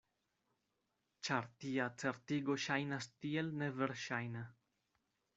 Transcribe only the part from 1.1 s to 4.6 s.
Ĉar tia certigo ŝajnas tiel neverŝajna.